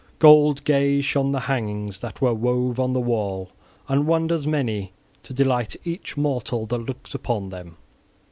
[0.17, 3.51] Gold gay shone the hangings that were wove on the wall,
[3.87, 7.77] and wonders many to delight each mortal that looks upon them.